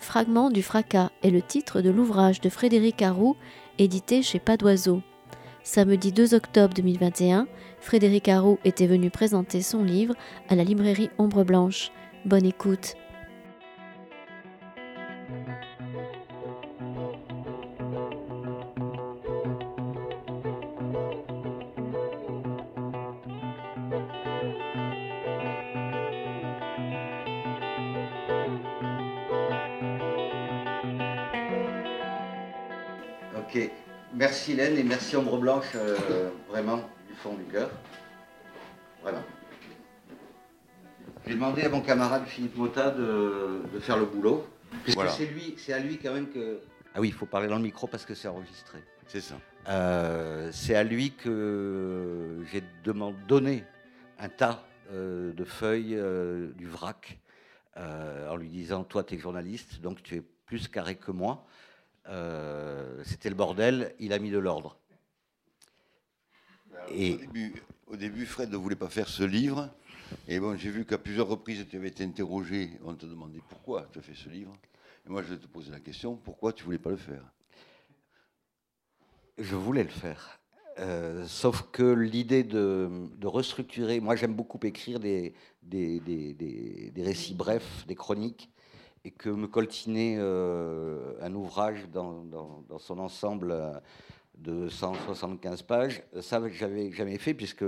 [0.00, 3.36] Fragment du fracas, est le titre de l'ouvrage de Frédéric Arroux,
[3.78, 5.00] édité chez Pas d'Oiseau.
[5.62, 7.46] Samedi 2 octobre 2021,
[7.78, 10.14] Frédéric Arroux était venu présenter son livre
[10.48, 11.92] à la librairie Ombre Blanche.
[12.24, 12.94] Bonne écoute.
[34.88, 37.70] Merci Ombre Blanche, euh, vraiment, du fond du cœur.
[39.02, 39.22] Voilà.
[41.26, 44.46] J'ai demandé à mon camarade Philippe Mota de, de faire le boulot.
[44.82, 45.12] Puisque Voilà.
[45.12, 46.60] c'est lui, c'est à lui quand même que.
[46.94, 48.78] Ah oui, il faut parler dans le micro parce que c'est enregistré.
[49.06, 49.36] C'est ça.
[49.68, 52.62] Euh, c'est à lui que j'ai
[53.26, 53.64] donné
[54.18, 57.18] un tas euh, de feuilles euh, du vrac
[57.76, 61.46] en lui disant Toi, tu es journaliste, donc tu es plus carré que moi.
[63.04, 64.78] C'était le bordel, il a mis de l'ordre.
[66.90, 67.54] Et- Au, début,
[67.88, 69.70] au début, Fred ne voulait pas faire ce livre.
[70.26, 72.70] Et bon, j'ai vu qu'à plusieurs reprises, tu avais été interrogé.
[72.84, 74.52] On te demandait pourquoi tu as fait ce livre?
[75.06, 77.22] Et moi, je te posais la question pourquoi tu voulais pas le faire?
[79.38, 80.40] Je voulais le faire.
[80.78, 87.02] Euh, sauf que l'idée de, de restructurer, moi j'aime beaucoup écrire des, des, des- des-
[87.02, 88.48] récits brefs, des chroniques,
[89.04, 93.72] et que me coltiner euh, un ouvrage dans, dans- dans son ensemble euh,
[94.38, 97.64] de 175 pages, ça j'avais jamais fait, puisque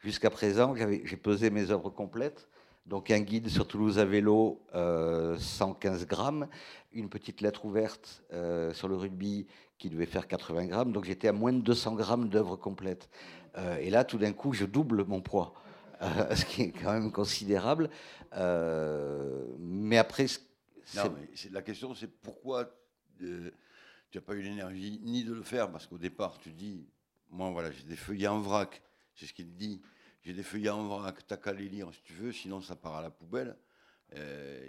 [0.00, 2.48] jusqu'à présent j'ai pesé mes œuvres complètes.
[2.86, 6.48] Donc un guide sur Toulouse à vélo, euh, 115 grammes,
[6.92, 9.46] une petite lettre ouverte euh, sur le rugby
[9.78, 10.92] qui devait faire 80 grammes.
[10.92, 13.08] Donc j'étais à moins de 200 grammes d'œuvre complète.
[13.56, 15.54] Euh, et là, tout d'un coup, je double mon poids,
[16.02, 17.88] euh, ce qui est quand même considérable.
[18.34, 20.26] Euh, mais après,
[20.96, 22.68] Non, mais la question, c'est pourquoi
[23.22, 23.50] euh,
[24.12, 26.86] tu n'as pas eu l'énergie ni de le faire Parce qu'au départ, tu dis
[27.30, 28.80] Moi, voilà, j'ai des feuillets en vrac.
[29.14, 29.80] C'est ce qu'il dit.
[30.22, 32.94] J'ai des feuillets en vrac, t'as qu'à les lire si tu veux, sinon ça part
[32.94, 33.56] à la poubelle.
[34.14, 34.68] Euh,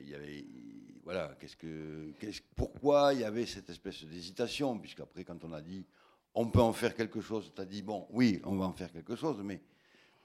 [1.03, 5.61] voilà, qu'est-ce que, qu'est-ce- pourquoi il y avait cette espèce d'hésitation Puisqu'après, quand on a
[5.61, 5.85] dit
[6.33, 8.91] on peut en faire quelque chose, tu as dit bon, oui, on va en faire
[8.91, 9.61] quelque chose, mais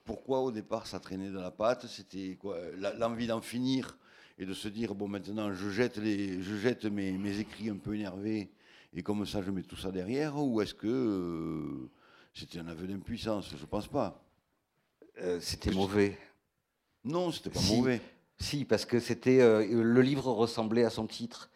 [0.05, 2.59] pourquoi au départ ça traînait de la pâte C'était quoi
[2.97, 3.99] L'envie d'en finir
[4.39, 7.77] et de se dire bon, maintenant je jette, les, je jette mes, mes écrits un
[7.77, 8.51] peu énervés
[8.95, 11.91] et comme ça je mets tout ça derrière Ou est-ce que euh,
[12.35, 13.55] c'était un aveu d'impuissance?
[13.57, 14.23] Je pense pas.
[15.21, 16.17] euh, c'était mauvais.
[17.05, 17.77] Non, c'était pas Si.
[17.77, 18.01] mauvais.
[18.39, 21.51] Si, parce que c'était euh, le livre ressemblait à son titre.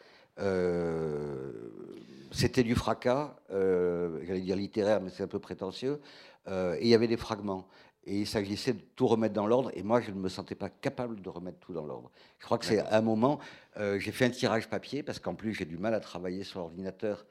[2.32, 6.00] C'était du fracas, j'allais dire littéraire, mais c'est un peu prétentieux.
[6.48, 7.68] et il y avait des fragments.
[8.04, 9.70] Et il s'agissait de tout remettre dans l'ordre.
[9.74, 12.10] Et moi, je ne me sentais pas capable de remettre tout dans l'ordre.
[12.40, 13.38] Je crois que c'est à un moment,
[13.76, 16.58] euh, j'ai fait un tirage papier, parce qu'en plus, j'ai du mal à travailler sur
[16.60, 17.24] l'ordinateur,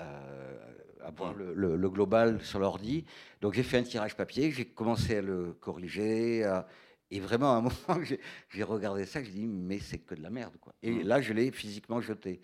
[0.00, 0.56] euh,
[1.04, 3.04] à voir le, le- le global sur l'ordi.
[3.40, 6.44] Donc j'ai fait un tirage papier, j'ai commencé à le corriger.
[6.44, 6.66] à-
[7.12, 8.02] et vraiment, à un moment,
[8.50, 10.56] j'ai- regardé ça, j'ai dit, mais c'est que de la merde.
[10.60, 10.74] Quoi.
[10.82, 12.40] Et là, je l'ai physiquement jeté.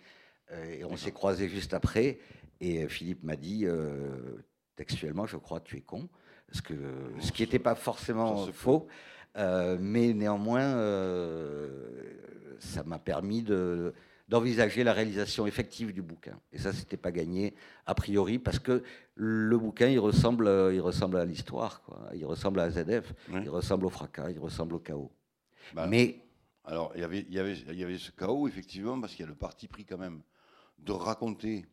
[0.51, 2.19] Euh, et on s'est croisés juste après.
[2.61, 4.37] Et Philippe m'a dit, euh,
[4.77, 6.07] textuellement, je crois, tu es con.
[6.53, 6.73] Ce, que,
[7.19, 8.87] ce qui n'était pas forcément faux.
[9.35, 12.13] Euh, mais néanmoins, euh,
[12.59, 13.93] ça m'a permis de
[14.29, 16.39] d'envisager la réalisation effective du bouquin.
[16.53, 17.53] Et ça, c'était pas gagné
[17.85, 18.81] a priori parce que
[19.15, 22.09] le bouquin, il ressemble, il ressemble à l'histoire, quoi.
[22.15, 23.41] Il ressemble à ZF, Ouais.
[23.43, 25.11] il ressemble au fracas, il ressemble au chaos.
[25.73, 26.19] Bah, Mais
[26.65, 29.23] Alors, il y avait- il y avait, il y avait ce chaos, effectivement, parce qu'il
[29.23, 30.21] y a le parti pris quand même
[30.79, 31.65] de raconter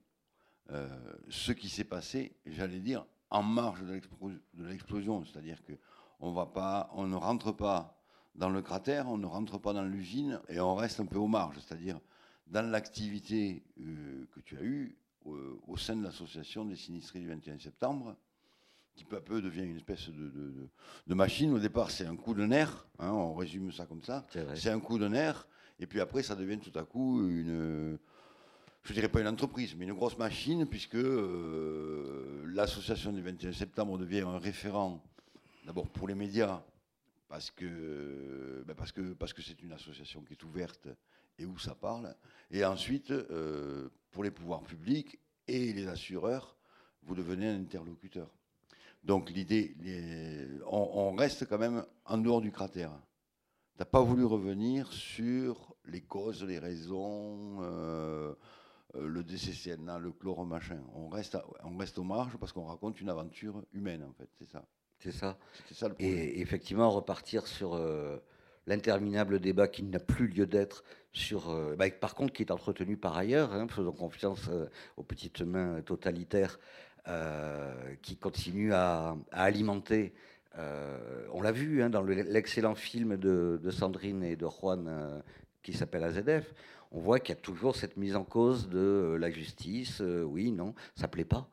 [0.73, 0.89] euh,
[1.29, 5.25] ce qui s'est passé, j'allais dire, en marge de l'explo- de l'explosion.
[5.25, 5.73] C'est-à-dire que
[6.21, 7.97] on va pas, on ne rentre pas
[8.35, 11.27] dans le cratère, on ne rentre pas dans l'usine, et on reste un peu aux
[11.29, 11.57] marges.
[11.61, 11.99] C'est-à-dire
[12.47, 14.97] dans l'activité euh, que tu as eue
[15.27, 18.17] euh, au sein de l'association des sinistrés du 21 septembre,
[18.97, 20.69] qui peu à peu devient une espèce de, de- de-
[21.07, 21.53] de machine.
[21.53, 24.27] Au départ, c'est un coup de nerf, hein, on résume ça comme ça.
[24.57, 25.47] C'est un coup de nerf,
[25.79, 27.99] et puis après, ça devient tout à coup une,
[28.85, 33.99] je dirais pas une entreprise, mais une grosse machine, puisque euh, l'association du 21 septembre
[33.99, 35.03] devient un référent,
[35.67, 36.63] d'abord pour les médias,
[37.29, 40.89] parce que ben parce que parce que c'est une association qui est ouverte
[41.39, 42.15] et où ça parle,
[42.51, 46.57] et ensuite euh, pour les pouvoirs publics et les assureurs,
[47.03, 48.29] vous devenez un interlocuteur.
[49.05, 49.75] Donc l'idée,
[50.67, 52.91] on, reste quand même en dehors du cratère.
[53.77, 58.35] Tu n'as pas voulu revenir sur les causes, les raisons, euh,
[58.95, 60.79] le DCCNA, le chloro machin.
[60.95, 64.29] On reste, à- on reste aux marges parce qu'on raconte une aventure humaine, en fait.
[64.39, 64.65] C'est ça.
[64.99, 65.39] c'est ça.
[65.73, 66.19] Ça le problème.
[66.19, 68.19] Et effectivement, repartir sur euh,
[68.67, 72.97] l'interminable débat qui n'a plus lieu d'être sur, euh, bah, par contre, qui est entretenu
[72.97, 74.67] par ailleurs, hein, faisons confiance euh,
[74.97, 76.59] aux petites mains totalitaires
[78.03, 80.13] qui continuent à, alimenter.
[80.57, 85.23] on l'a vu hein, dans l'excellent film de, de, Sandrine et de Juan
[85.63, 86.55] qui s'appelle AZF.
[86.93, 90.01] On voit qu'il y a toujours cette mise en cause de la justice.
[90.01, 91.49] oui, non, ça plaît pas.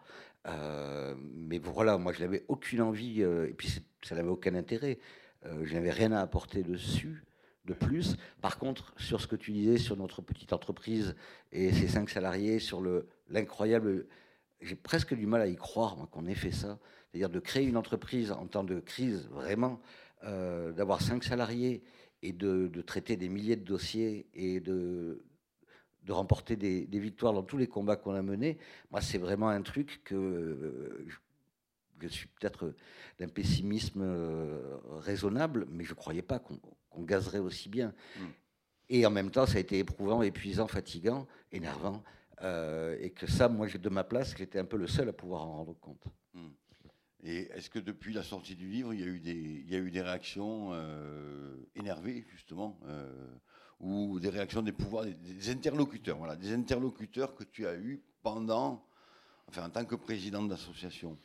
[1.26, 3.70] mais voilà, moi je n'avais aucune envie, et puis
[4.02, 5.00] ça n'avait aucun intérêt.
[5.46, 7.24] Euh, je n'avais rien à apporter dessus
[7.66, 8.16] de plus.
[8.42, 11.16] Par contre, sur ce que tu disais sur notre petite entreprise
[11.52, 12.82] et ses cinq salariés, sur
[13.30, 14.08] l'incroyable,
[14.62, 16.80] j'ai presque du mal à y croire qu'on ait fait ça,
[17.12, 19.82] c'est-à-dire de créer une entreprise en temps de crise, vraiment,
[20.24, 21.84] euh, d'avoir cinq salariés
[22.22, 25.24] et de, traiter des milliers de dossiers et de,
[26.04, 28.58] de remporter des, des, victoires dans tous les combats qu'on a menés.
[28.92, 31.08] Moi, c'est vraiment un truc que euh,
[32.00, 32.74] je suis peut-être
[33.20, 37.94] d'un pessimisme euh, raisonnable, mais je ne croyais pas qu'on gazerait aussi bien.
[38.18, 38.26] Mm.
[38.90, 42.04] Et en même temps, ça a été éprouvant, épuisant, fatigant, énervant.
[42.44, 45.42] Euh, et que ça, moi, de ma place, j'étais un peu le seul à pouvoir
[45.42, 46.04] en rendre compte.
[46.34, 46.48] Mm.
[47.28, 49.04] Et est-ce que depuis la sortie du livre, il y
[49.76, 52.80] a eu des, réactions euh, énervées, justement,
[53.82, 58.82] ou des réactions des pouvoirs, des, interlocuteurs, voilà, des interlocuteurs que tu as eus pendant,
[59.50, 61.18] enfin, en tant que président d'association?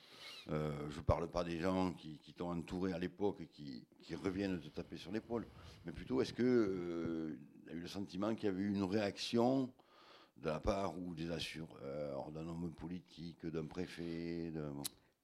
[0.50, 4.60] Euh, je ne parle pas des gens qui, t'ont entouré à l'époque et qui, reviennent
[4.60, 5.46] te taper sur l'épaule,
[5.86, 7.38] mais plutôt est-ce que euh,
[7.70, 9.72] a eu le sentiment qu'il y avait eu une réaction
[10.38, 14.52] de la part ou des assureurs, d'un homme politique, d'un préfet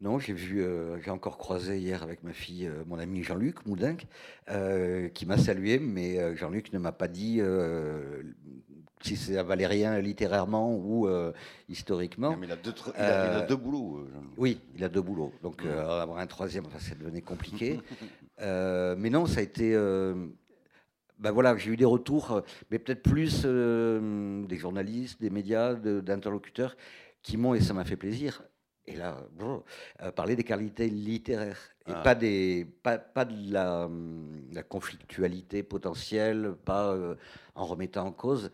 [0.00, 4.06] Non, j'ai vu, euh, j'ai encore croisé hier avec ma fille mon ami Jean-Luc Moudinck,
[5.14, 7.40] qui m'a salué, mais Jean-Luc ne m'a pas dit
[9.02, 11.32] si c'est valérien littérairement ou euh,
[11.68, 12.36] historiquement.
[12.36, 13.98] mais il a deux, il a, deux boulots.
[13.98, 15.32] Euh, oui, il a deux boulots.
[15.42, 17.80] Donc euh, avoir un troisième, enfin, ça devenait compliqué.
[18.40, 19.74] mais non, ça a été.
[19.74, 26.76] ben voilà, j'ai eu des retours, mais peut-être plus des journalistes, des médias, d'interlocuteurs
[27.22, 28.42] qui m'ont, et ça m'a fait plaisir,
[28.88, 29.16] et là,
[30.16, 32.02] parler des qualités littéraires et ah.
[32.02, 33.88] pas, des, pas, pas de la,
[34.52, 36.96] la, conflictualité potentielle, pas
[37.54, 38.50] en remettant en cause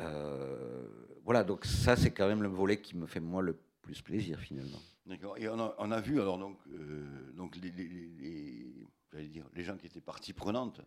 [0.00, 0.86] euh,
[1.24, 4.38] voilà, donc ça, c'est quand même le volet qui me fait moi le plus plaisir
[4.38, 4.78] finalement.
[5.06, 5.36] D'accord.
[5.38, 9.76] Et on a, on a, vu alors donc, euh, donc les, les, dire, les gens
[9.76, 10.80] qui étaient partie prenante,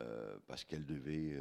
[0.00, 1.36] euh, parce qu'elles devaient,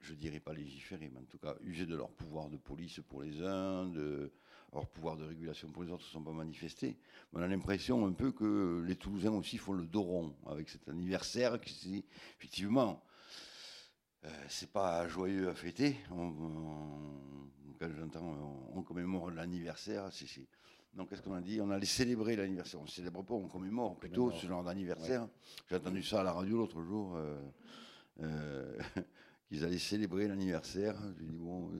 [0.00, 3.22] je dirais pas légiférer, mais en tout cas user de leur pouvoir de police pour
[3.22, 4.30] les uns, de
[4.72, 6.96] leur pouvoir de régulation pour les autres, ne sont pas manifestés.
[7.32, 10.88] on a l'impression un peu que les Toulousains aussi font le dos rond avec cet
[10.88, 12.04] anniversaire qui,
[12.38, 13.02] effectivement,
[14.24, 15.96] euh, c'est pas joyeux à fêter.
[16.10, 16.32] On,
[17.78, 20.10] quand j'entends, on, commémore l'anniversaire.
[20.94, 21.60] Donc, qu'est-ce qu'on a dit?
[21.60, 22.80] On allait célébrer l'anniversaire.
[22.80, 25.28] On ne célèbre pas, on commémore plutôt ce genre d'anniversaire.
[25.68, 27.16] J'ai entendu ça à la radio l'autre jour.
[27.16, 27.36] Euh,
[28.22, 28.78] euh,
[29.48, 30.96] qu'ils allaient célébrer l'anniversaire.
[31.18, 31.70] J'ai dit, bon,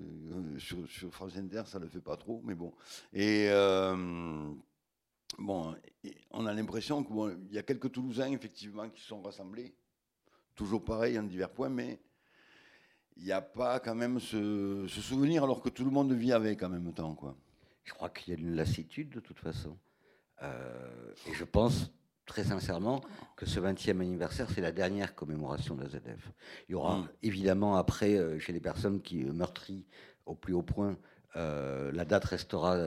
[0.58, 2.74] sur, France Inter, ça ne le fait pas trop, mais bon.
[3.12, 3.48] Et
[5.38, 5.74] bon,
[6.30, 9.74] on a l'impression qu'il y a quelques Toulousains, effectivement, qui se sont rassemblés.
[10.54, 12.00] Toujours pareil en divers points, mais
[13.16, 16.62] il n'y a pas quand même ce, souvenir alors que tout le monde vit avec
[16.62, 17.14] en même temps.
[17.14, 17.36] Quoi.
[17.84, 19.78] Je crois qu'il y a une lassitude de toute façon.
[20.42, 21.92] Euh, et je pense
[22.26, 23.02] très sincèrement
[23.36, 26.32] que ce 20e anniversaire, c'est la dernière commémoration de la ZF.
[26.68, 27.08] Il y aura mm.
[27.22, 29.86] évidemment après, euh, chez les personnes qui meurtrient
[30.24, 30.96] au plus haut point,
[31.36, 32.78] euh, la date restera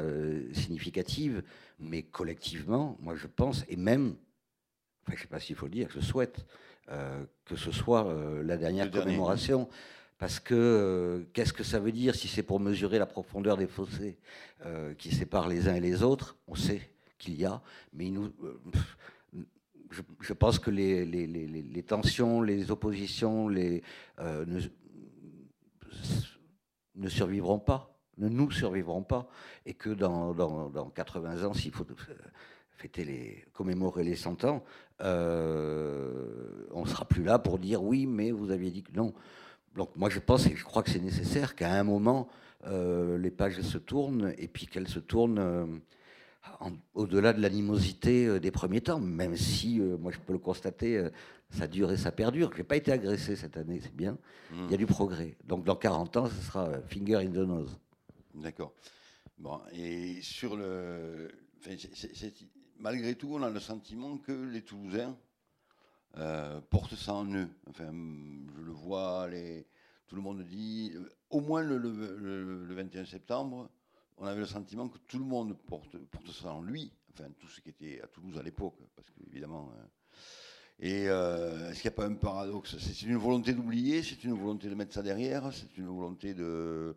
[0.53, 1.43] significative,
[1.79, 4.15] mais collectivement, moi je pense, et même,
[5.03, 6.45] enfin, je ne sais pas s'il faut le dire, je souhaite
[7.43, 9.67] que ce soit la dernière commémoration.
[10.17, 13.67] Parce que euh, qu'est-ce que ça veut dire si c'est pour mesurer la profondeur des
[13.67, 14.17] fossés
[14.65, 16.37] euh, qui séparent les uns et les autres?
[16.47, 16.81] On sait
[17.19, 17.61] qu'il y a,
[17.93, 18.31] mais euh,
[20.19, 23.79] je, pense que les, tensions, les oppositions ne,
[27.07, 29.29] survivront pas, ne nous survivront pas,
[29.67, 31.85] et que dans 80 ans, s'il faut
[32.71, 34.63] fêter les, commémorer les 100 ans,
[34.99, 35.03] on
[36.81, 39.13] ne sera plus là pour dire oui, mais vous aviez dit que non.
[39.75, 42.27] Donc moi je pense et je crois que c'est nécessaire qu'à un moment
[42.65, 45.65] euh, les pages se tournent et puis qu'elles se tournent euh,
[46.95, 51.07] au-delà de l'animosité euh, des premiers temps, même si moi je peux le constater,
[51.51, 52.51] ça dure et ça perdure.
[52.53, 54.17] Je n'ai pas été agressé cette année, c'est bien.
[54.51, 55.37] Il y a du progrès.
[55.45, 57.77] Donc dans 40 ans, ce sera finger in the nose.
[58.33, 58.73] D'accord.
[59.37, 61.29] Bon, et sur le.
[62.79, 65.15] malgré tout, on a le sentiment que les Toulousains
[66.17, 67.49] euh, porte ça en eux.
[67.77, 69.27] Je le vois,
[70.07, 70.93] tout le monde dit,
[71.29, 73.69] au moins le, le, 21 septembre,
[74.17, 75.95] on avait le sentiment que tout le monde porte,
[76.31, 79.71] ça en lui, enfin tout ce qui était à Toulouse à l'époque, parce qu'évidemment.
[79.77, 79.85] Euh,
[80.79, 82.77] Et euh, est-ce qu'il n'y a pas un paradoxe?
[82.77, 86.95] C'est une volonté d'oublier, c'est une volonté de mettre ça derrière, c'est une volonté de,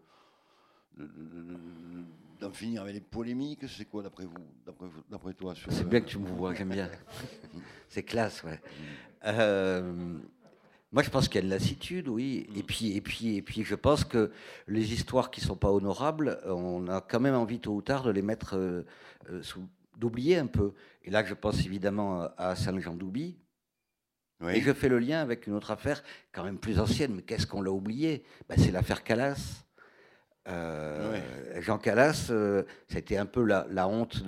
[2.41, 3.69] d'en finir avec les polémiques.
[3.69, 4.35] C'est quoi d'après vous,
[5.09, 6.91] d'après toi C'est bien que tu me vois, j'aime bien.
[7.89, 8.61] c'est classe, ouais.
[9.27, 10.19] Euh,
[10.93, 12.49] moi, je pense qu'il y a de lassitude, oui.
[12.57, 14.33] Et puis, et puis, et puis, je pense que
[14.67, 18.11] les histoires qui sont pas honorables, on a quand même envie tôt ou tard de
[18.11, 18.85] les mettre euh,
[19.43, 20.73] sous, d'oublier un peu.
[21.05, 23.37] Et là, je pense évidemment à Saint-Jean d'Oubi,
[24.49, 27.47] et je fais le lien avec une autre affaire, quand même plus ancienne, mais qu'est-ce
[27.47, 29.65] qu'on l'a oublié ben, C'est l'affaire Calas.
[30.49, 31.21] Euh,
[31.61, 34.23] Jean Calas, euh, c'était un peu la, honte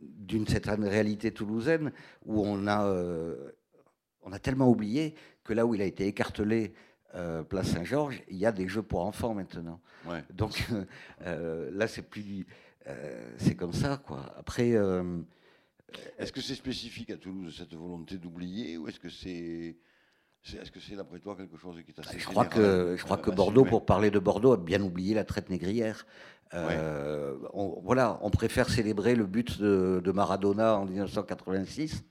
[0.00, 1.92] d'une certaine réalité toulousaine
[2.24, 3.52] où on a, euh,
[4.22, 6.72] on a tellement oublié que là où il a été écartelé,
[7.50, 9.80] place Saint-Georges, il y a des jeux pour enfants maintenant.
[10.30, 10.66] Donc
[11.20, 12.46] là, c'est plus,
[13.36, 14.34] c'est comme ça, quoi.
[14.38, 14.74] Après.
[16.16, 19.76] Est-ce que c'est spécifique à Toulouse, cette volonté d'oublier, ou est-ce que c'est...
[20.44, 23.16] Est-ce que c'est d'après toi quelque chose qui est assez Je crois que, je crois
[23.16, 26.04] que Bordeaux, pour parler de Bordeaux, a bien oublié la traite négrière.
[26.54, 32.04] Euh, on, voilà, on préfère célébrer le but de, Maradona en 1986.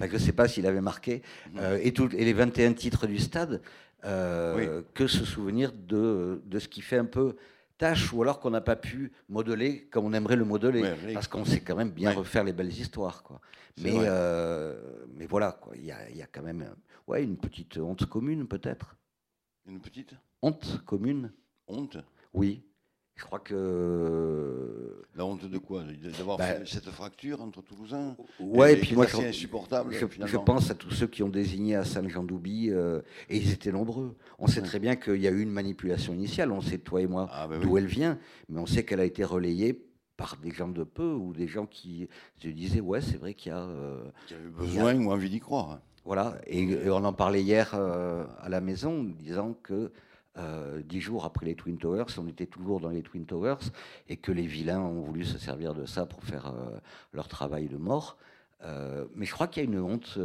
[0.00, 1.60] je ne sais pas s'il avait marqué, mhm.
[1.60, 3.60] euh, et, et, les 21 titres du stade,
[4.04, 7.36] euh, que se souvenir de, de, ce qui fait un peu
[7.78, 10.82] tâche ou alors qu'on n'a pas pu modeler comme on aimerait le modeler.
[11.12, 13.22] parce qu'on sait quand même bien refaire les belles histoires.
[13.22, 13.40] Quoi.
[13.82, 13.94] Mais,
[15.14, 16.64] mais voilà, il y a, y a, quand même
[17.06, 18.96] ouais, une petite honte commune peut-être.
[19.66, 20.14] Une petite?
[20.42, 21.32] Honte commune.
[21.66, 21.98] Honte?
[22.32, 22.62] Oui.
[23.16, 25.02] Je crois que.
[25.16, 25.84] La honte de quoi?
[26.18, 28.14] D'avoir bah, fait cette fracture entre Toulousains?
[28.38, 32.10] Ouais, et, puis moi, je, insupportable, je, pense à tous ceux qui ont désigné Hassan
[32.10, 34.16] Jean Doubi, euh, et ils étaient nombreux.
[34.38, 37.06] On sait très bien qu'il y a eu une manipulation initiale, on sait, toi et
[37.06, 38.18] moi, ah, bah d'où elle vient,
[38.50, 39.86] mais on sait qu'elle a été relayée
[40.18, 43.50] par des gens de peu ou des gens qui se disaient Ouais, c'est vrai qu'il
[43.50, 43.60] y a.
[43.60, 45.80] Euh, eu besoin ou envie d'y croire.
[46.06, 49.90] Voilà, et, on en parlait hier euh, à la maison, disant que
[50.38, 53.72] euh, dix jours après les Twin Towers, on était toujours dans les Twin Towers
[54.08, 56.78] et que les vilains ont voulu se servir de ça pour faire euh,
[57.12, 58.16] leur travail de mort.
[59.14, 60.18] Mais je crois qu'il y a une honte.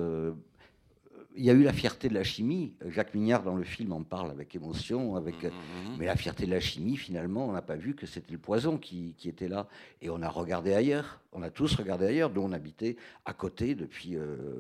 [1.36, 2.74] Il y a eu la fierté de la chimie.
[2.88, 5.16] Jacques Mignard, dans le film, en parle avec émotion.
[5.16, 5.98] Avec, mmh, mmh, mmh.
[6.00, 8.78] Mais la fierté de la chimie, finalement, on n'a pas vu que c'était le poison
[8.78, 9.68] qui, qui, était là.
[10.02, 11.22] Et on a regardé ailleurs.
[11.32, 14.18] On a tous regardé ailleurs, dont on habitait à côté depuis,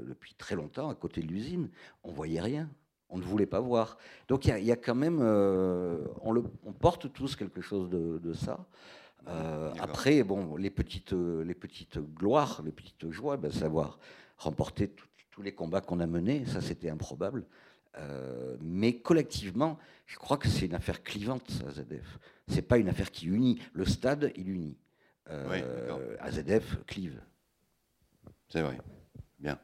[0.07, 1.69] depuis très longtemps, à côté de l'usine.
[2.03, 2.69] On voyait rien
[3.11, 3.97] on ne voulait pas voir.
[4.27, 6.43] Donc il y, a quand même, euh, on, le,
[6.79, 8.65] porte tous quelque chose de, ça.
[9.27, 13.99] Euh, après, bon, les petites, les petites gloires, les petites joies, ben, savoir
[14.37, 14.91] remporter
[15.31, 17.45] tous les combats qu'on a menés, ça c'était improbable.
[17.97, 22.19] Euh, mais collectivement, je crois que c'est une affaire clivante, AZF.
[22.47, 23.59] C'est pas une affaire qui unit.
[23.73, 24.77] Le stade, il unit.
[26.19, 27.21] AZF clive.
[28.49, 28.77] C'est vrai.
[29.39, 29.57] Bien.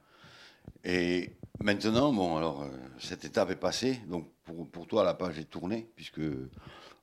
[0.83, 2.69] Et maintenant, bon, alors, euh,
[2.99, 3.99] cette étape est passée.
[4.07, 4.31] Donc,
[4.71, 6.21] pour, toi, la page est tournée, puisque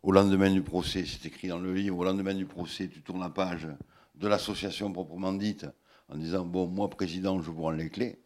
[0.02, 3.21] au lendemain du procès, c'est écrit dans le livre, au lendemain du procès, tu tournes
[3.21, 3.68] la page
[4.14, 5.66] de l'association proprement dite,
[6.09, 8.18] en disant, bon, moi, président, je vous rends les clés.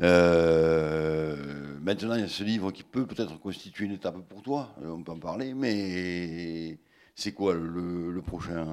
[0.00, 1.36] Euh,
[1.80, 4.90] maintenant, il y a ce livre qui peut peut-être constituer une étape pour toi, euh,
[4.90, 6.78] on peut en parler, mais
[7.14, 8.66] c'est quoi le, prochain,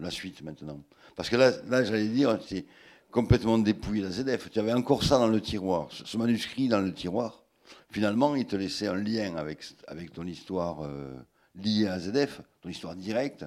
[0.00, 0.80] la suite maintenant?
[1.16, 1.52] Parce que là,
[1.84, 2.64] j'allais dire, c'est
[3.10, 4.50] complètement dépouillé la ZF.
[4.50, 7.44] Tu avais encore ça dans le tiroir, ce manuscrit dans le tiroir.
[7.90, 11.14] Finalement, il te laissait un lien avec, avec ton histoire euh,
[11.54, 13.44] liée à ZF, ton histoire directe.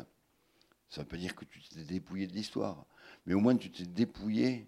[0.90, 2.86] Ça veut pas dire que tu t'es dépouillé de l'histoire,
[3.26, 4.68] mais au moins tu t'es dépouillé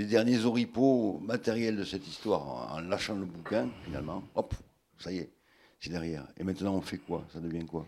[0.00, 4.22] des derniers oripeaux matériels de cette histoire en lâchant le bouquin, finalement.
[4.34, 4.54] Hop,
[4.98, 5.30] ça y est,
[5.78, 6.26] c'est derrière.
[6.38, 7.26] Et maintenant, on fait quoi?
[7.32, 7.84] Ça devient quoi?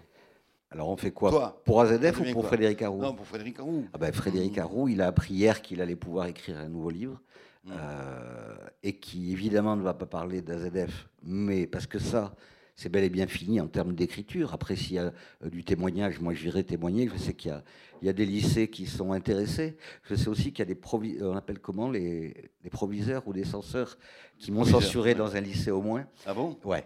[0.70, 1.62] Alors on fait quoi?
[1.64, 3.00] Pour AZF ou pour Frédéric Harou?
[3.00, 3.86] Non, pour Frédéric Harou.
[3.94, 7.18] Ah ben, Frédéric Harou, il a appris hier qu'il allait pouvoir écrire un nouveau livre.
[7.64, 7.70] Mm.
[7.72, 12.34] Euh, et qui évidemment ne va pas parler d'AZF, mais parce que ça,
[12.82, 14.52] c'est bel et bien fini en termes d'écriture.
[14.52, 15.12] Après, s'il y a
[15.44, 17.08] euh, du témoignage, moi j'irai témoigner.
[17.12, 17.54] Je sais qu'il
[18.02, 19.76] y, a, des lycées qui sont intéressés.
[20.02, 23.44] Je sais aussi qu'il y a des proviseurs, on appelle comment les, proviseurs ou des
[23.44, 23.98] censeurs
[24.38, 26.06] qui m'ont censuré dans un lycée au moins.
[26.26, 26.58] Ah bon?
[26.64, 26.84] Ouais.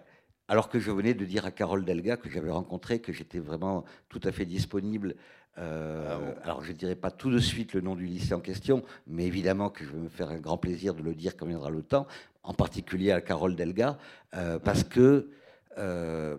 [0.49, 3.85] Alors que je venais de dire à Carole Delga, que j'avais rencontré, que j'étais vraiment
[4.11, 5.17] tout à fait disponible.
[5.59, 8.41] Euh, ah alors je ne dirai pas tout de suite le nom du lycée en
[8.41, 11.47] question, mais évidemment que je vais me faire un grand plaisir de le dire quand
[11.47, 12.07] viendra le temps,
[12.43, 13.97] en particulier à Carole Delga,
[14.35, 15.31] euh, parce que
[15.79, 16.37] euh,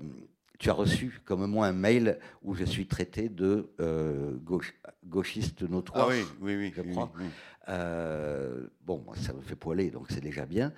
[0.59, 3.69] tu as reçu comme moi un mail où je suis traité de
[5.05, 6.07] gauchiste notoire.
[6.09, 6.73] Ah oui, oui, oui.
[6.75, 7.11] Je crois.
[8.85, 10.73] bon, ça me fait poiler, donc c'est déjà bien.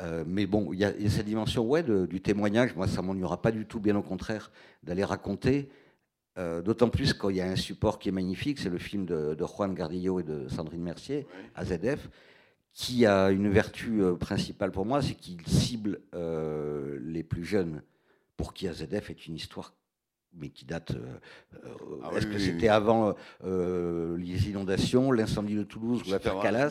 [0.00, 2.74] Euh, mais bon, il y, a cette dimension ouais, du témoignage.
[2.74, 4.50] Moi, ça m'ennuiera pas du tout, bien au contraire,
[4.82, 5.70] d'aller raconter.
[6.36, 9.06] Euh, d'autant plus quand il y a un support qui est magnifique, c'est le film
[9.06, 12.08] de, Juan Gardillo et de Sandrine Mercier, AZF,
[12.72, 17.82] qui a une vertu principale pour moi, c'est qu'il cible les plus jeunes,
[18.36, 19.74] pour qui AZF est une histoire
[20.36, 20.92] mais qui date.
[20.92, 21.18] Euh,
[21.64, 21.68] euh,
[22.02, 23.14] ah est-ce que c'était avant
[23.44, 26.70] euh, les inondations, l'incendie de Toulouse ou l'affaire Calas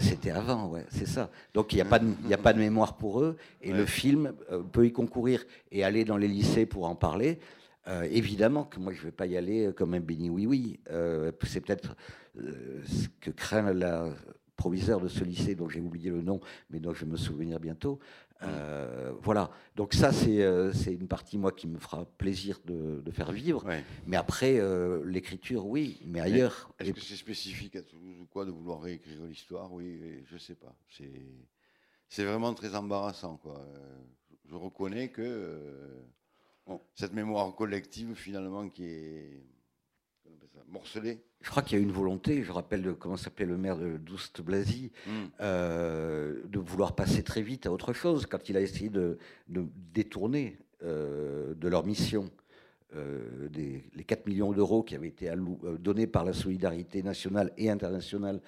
[0.00, 1.30] C'était avant, ouais, c'est ça.
[1.54, 4.32] Donc il n'y a, pas de, a pas de mémoire pour eux, et le film
[4.72, 7.38] peut y concourir et aller dans les lycées pour en parler.
[8.10, 10.80] évidemment que moi je ne vais pas y aller comme un béni oui oui.
[11.44, 11.96] c'est peut-être
[12.36, 14.10] ce que craint la
[14.56, 17.60] proviseur de ce lycée dont j'ai oublié le nom, mais dont je vais me souvenir
[17.60, 18.00] bientôt.
[18.42, 23.32] Euh, voilà, donc ça euh, c'est une partie moi qui me fera plaisir de, faire
[23.32, 23.64] vivre.
[24.06, 26.70] Mais après euh, l'écriture, oui, mais ailleurs.
[26.78, 29.72] Est-ce que c'est spécifique à Toulouse ou quoi de vouloir réécrire l'histoire?
[29.72, 30.74] Oui, je sais pas.
[32.08, 33.66] C'est vraiment très embarrassant quoi.
[34.48, 36.04] Je reconnais que
[36.94, 39.44] cette mémoire collective finalement qui est
[40.68, 43.98] morcelée je crois qu'il y a une volonté, je rappelle comment s'appelait le maire de
[43.98, 45.10] Douste Blazy, hmm.
[45.40, 50.58] euh, de vouloir passer très vite à autre chose quand il a essayé de, détourner
[50.82, 52.30] euh, de leur mission
[52.96, 55.32] euh, les 4 millions d'euros qui avaient été
[55.78, 58.40] donnés par la solidarité nationale et internationale,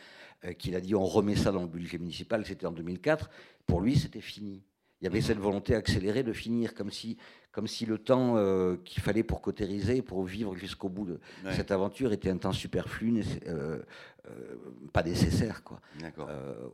[0.58, 3.30] qu'il a dit on remet ça dans le budget municipal, c'était en 2004.
[3.64, 4.64] Pour lui, c'était fini.
[5.00, 7.16] Il y avait cette volonté accélérée de finir, comme si,
[7.52, 11.20] comme si le temps euh, qu'il fallait pour cautériser, pour vivre jusqu'au bout de
[11.52, 13.80] cette aventure était un temps superflu, euh,
[14.28, 14.56] euh,
[14.92, 15.62] pas nécessaire.
[15.62, 15.80] Quoi.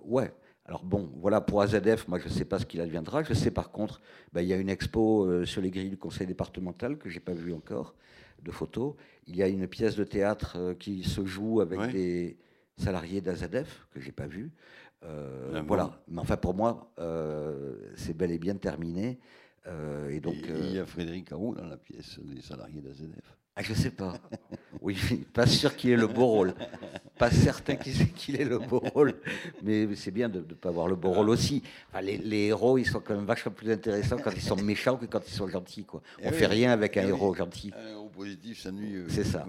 [0.05, 0.33] ouais.
[0.67, 3.23] Alors bon, voilà pour AZF, moi je ne sais pas ce qu'il adviendra.
[3.23, 4.01] Je sais par contre,
[4.33, 7.35] bah, il y a une expo sur les grilles du conseil départemental que j'ai pas
[7.35, 7.95] vu encore,
[8.43, 8.95] de photos.
[9.27, 12.39] Il y a une pièce de théâtre qui se joue avec des
[12.79, 14.51] salariés d'AZF que j'ai pas vu.
[15.05, 15.91] Euh, voilà.
[16.09, 19.19] Mais enfin, pour moi, euh, c'est bel et bien terminé.
[19.67, 23.37] Euh, et donc, il y a Frédéric Harou dans la pièce des salariés d'AZF.
[23.57, 24.15] Ah, je sais pas.
[24.81, 24.99] Oui,
[25.33, 26.53] pas sûr qu'il ait le beau rôle.
[27.17, 29.15] Pas certain qu'il ait le beau rôle.
[29.63, 31.63] Mais c'est bien de ne pas avoir le beau rôle aussi.
[32.03, 35.27] les, héros, ils sont quand même vachement plus intéressants quand ils sont méchants que quand
[35.27, 35.85] ils sont gentils.
[35.85, 36.03] Quoi.
[36.23, 37.73] On ne fait rien avec un eh héros gentil.
[37.75, 39.05] Un héros positif, ça nuit.
[39.09, 39.47] C'est ça.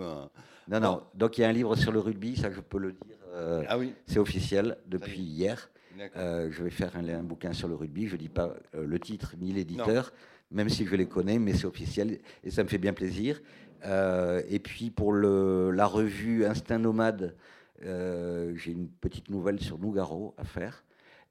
[0.67, 1.01] Non, non.
[1.13, 3.14] Donc il y a un livre sur le rugby, ça je peux le dire.
[3.35, 3.93] Euh, ah oui.
[4.07, 5.69] C'est officiel depuis hier.
[6.17, 8.07] Euh, je vais faire un, bouquin sur le rugby.
[8.07, 10.11] Je ne dis pas euh, le titre ni l'éditeur,
[10.51, 13.41] même si je les connais, mais c'est officiel et ça me fait bien plaisir.
[13.83, 17.35] et puis pour le, la revue Instinct Nomade,
[17.81, 20.83] j'ai une petite nouvelle sur Nougaro à faire.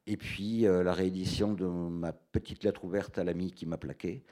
[0.06, 4.24] Et puis la réédition de ma petite lettre ouverte à l'ami qui m'a plaqué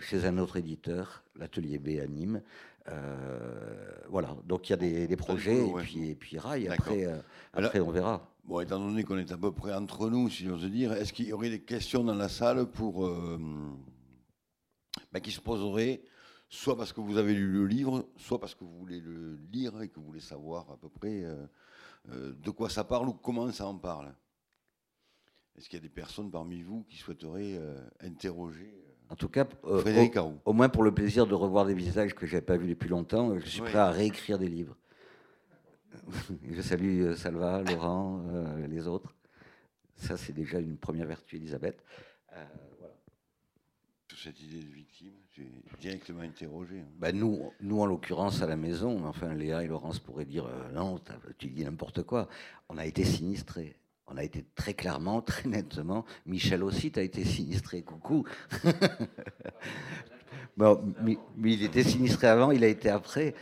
[0.00, 2.42] chez un autre éditeur, l'Atelier B à Nîmes.
[2.88, 7.20] Euh, voilà, donc il y a des, projets et, puis, et puis rail, après, euh,
[7.52, 8.28] après on verra.
[8.44, 11.28] Bon, étant donné qu'on est à peu près entre nous, si j'ose dire, est-ce qu'il
[11.28, 13.38] y aurait des questions dans la salle pour, euh,
[15.12, 16.02] ben, qui se poseraient,
[16.48, 19.80] soit parce que vous avez lu le livre, soit parce que vous voulez le lire
[19.82, 21.24] et que vous voulez savoir à peu près
[22.08, 24.12] de quoi ça parle ou comment ça en parle?
[25.56, 27.60] Est-ce qu'il y a des personnes parmi vous qui souhaiteraient
[28.00, 30.08] interroger en tout cas, euh,
[30.44, 32.88] au, moins pour le plaisir de revoir des visages que je n'avais pas vus depuis
[32.88, 34.76] longtemps, je suis prêt à réécrire des livres.
[36.48, 39.12] je salue euh, Salva, Laurent, euh, les autres.
[39.96, 41.82] Ça, c'est déjà une première vertu, Elisabeth.
[42.78, 42.94] voilà.
[44.16, 46.80] Cette idée de victime, j'ai directement interrogé.
[46.80, 46.88] Hein.
[46.98, 51.00] Ben nous, nous, en l'occurrence, à la maison, enfin, Léa et Laurence pourraient dire non,
[51.36, 52.28] tu dis n'importe quoi.
[52.68, 53.79] On a été sinistrés
[54.10, 56.04] on a été très clairement, très nettement.
[56.26, 58.24] Michel aussi, tu as été sinistré, coucou.
[60.56, 63.34] bon, mais, il était sinistré avant, il a été après.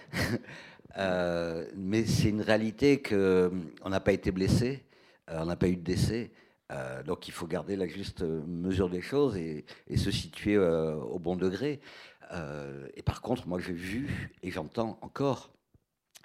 [0.97, 3.51] Euh, mais c'est une réalité qu'on euh,
[3.87, 4.83] n'a pas été blessé,
[5.31, 6.33] euh, on n'a pas eu de décès.
[7.07, 11.37] donc il faut garder la juste mesure des choses et, et se situer au bon
[11.37, 11.81] degré.
[12.97, 15.51] et par contre, moi j'ai vu et j'entends encore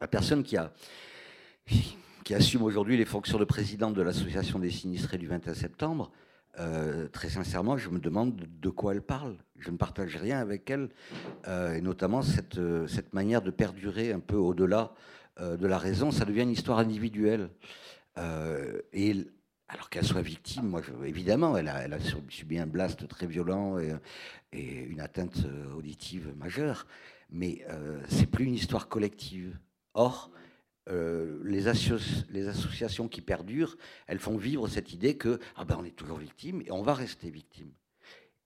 [0.02, 0.74] la personne qui a
[2.24, 6.12] qui assume aujourd'hui les fonctions de présidente de l'association des sinistrés du 21 septembre,
[6.60, 9.38] euh, très sincèrement, je me demande de quoi elle parle.
[9.58, 10.90] Je ne partage rien avec elle,
[11.48, 14.94] euh, et notamment cette, euh, cette manière de perdurer un peu au-delà
[15.40, 16.12] de la raison.
[16.12, 17.50] Ça devient une histoire individuelle.
[18.94, 19.16] et
[19.68, 21.98] alors qu'elle soit victime, moi, évidemment, elle a, elle a,
[22.30, 23.96] subi un blast très violent et,
[24.52, 25.38] et une atteinte
[25.76, 26.86] auditive majeure,
[27.32, 27.66] mais
[28.10, 29.58] c'est plus une histoire collective.
[29.96, 30.30] Or,
[30.90, 31.68] euh, les,
[32.48, 36.62] associations qui perdurent, elles font vivre cette idée que ah ben, on est toujours victime
[36.66, 37.72] et on va rester victime.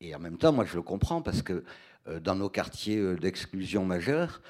[0.02, 1.64] Et en même temps, moi je le comprends parce que
[2.08, 4.42] euh, dans nos quartiers euh, d'exclusion majeure,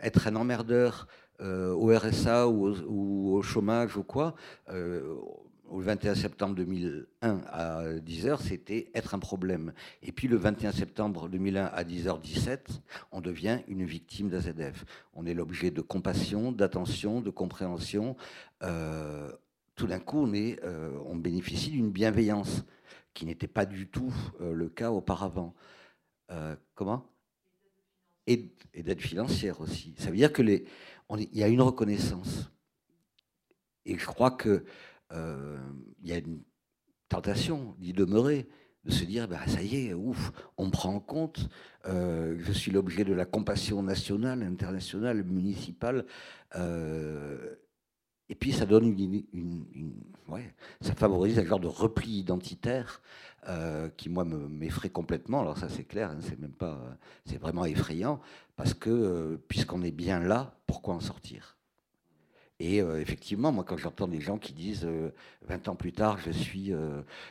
[0.00, 1.06] être un emmerdeur
[1.38, 4.34] au RSA ou au, chômage ou quoi,
[5.78, 9.72] le 21 septembre 2001 à 10h, c'était être un problème.
[10.02, 12.58] Et puis le 21 septembre 2001 à 10h17,
[13.10, 14.84] on devient une victime d'AZF.
[15.14, 18.16] On est l'objet de compassion, d'attention, de compréhension.
[18.62, 19.30] Euh,
[19.74, 20.60] tout d'un coup, on, est,
[21.06, 22.64] on bénéficie d'une bienveillance
[23.14, 25.54] qui n'était pas du tout le cas auparavant.
[26.74, 27.06] comment?
[28.26, 29.94] Et, d'aide financière aussi.
[29.98, 30.64] Ça veut dire que les,
[31.18, 32.50] il y a une reconnaissance.
[33.84, 34.62] Et je crois qu'il
[35.12, 35.58] euh,
[36.02, 36.42] y a une
[37.08, 38.48] tentation d'y demeurer,
[38.84, 41.48] de se dire bah, ça y est, ouf, on me prend en compte,
[41.86, 46.06] euh, je suis l'objet de la compassion nationale, internationale, municipale.
[46.56, 47.56] Euh,
[48.28, 49.94] et puis ça donne une,
[50.28, 53.02] ouais, ça favorise un genre de repli identitaire
[53.96, 55.40] qui moi m'effraie complètement.
[55.40, 56.80] Alors ça c'est clair, hein, c'est même pas,
[57.26, 58.20] c'est vraiment effrayant
[58.56, 61.58] parce que puisqu'on est bien là, pourquoi en sortir?
[62.60, 64.86] Et euh, effectivement, moi, quand j'entends des gens qui disent
[65.42, 66.72] 20 ans plus tard, je suis,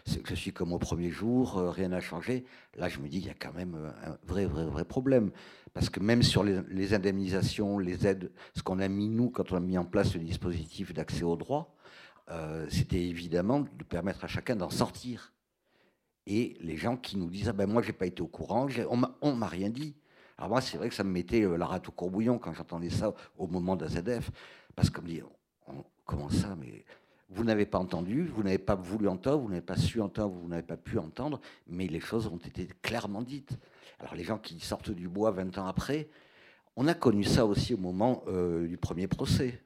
[0.06, 3.30] je suis comme au premier jour, rien n'a changé, là, je me dis, il y
[3.30, 5.32] a quand même un vrai, vrai, vrai problème.
[5.74, 9.58] Parce que même sur les, indemnisations, les aides, ce qu'on a mis, nous, quand on
[9.58, 11.76] a mis en place le dispositif d'accès au droit,
[12.70, 15.34] c'était évidemment de permettre à chacun d'en sortir
[16.28, 18.68] et les gens qui nous disent ah ben moi j'ai pas été au courant,
[19.22, 19.96] on m'a rien dit.
[20.38, 22.90] Alors moi c'est vrai que ça me mettait euh, la rate au courbouillon quand j'entendais
[22.90, 24.32] ça au moment d'AZF,
[24.76, 25.22] parce qu'on me dit
[26.06, 26.86] comment ça mais
[27.30, 30.50] vous n'avez pas entendu, vous n'avez pas voulu entendre, vous n'avez pas su entendre, vous
[30.50, 33.58] n'avez pas pu entendre, mais les choses ont été clairement dites.
[34.00, 36.10] Alors les gens qui sortent du bois 20 ans après,
[36.76, 39.62] on a connu ça aussi au moment euh, du premier procès.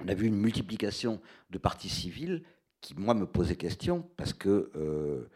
[0.00, 2.42] On a vu une multiplication de parties civiles
[2.80, 5.28] qui, moi, me posait question parce que euh,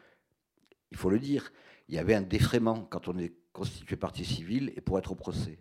[0.90, 1.52] il faut le dire,
[1.88, 5.14] il y avait un défraiement quand on est constitué partie civile et pour être au
[5.14, 5.58] procès.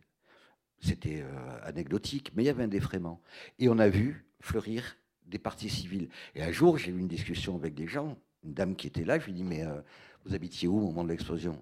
[0.79, 3.21] C'était euh, anecdotique, mais il y avait un défraiement.
[3.59, 6.09] Et on a vu fleurir des parties civiles.
[6.35, 9.19] Et un jour, j'ai eu une discussion avec des gens, une dame qui était là,
[9.19, 9.81] je lui ai dit, mais euh,
[10.25, 11.59] vous habitiez où au moment de l'explosion?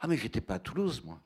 [0.00, 1.20] Ah, mais j'étais pas à Toulouse, moi.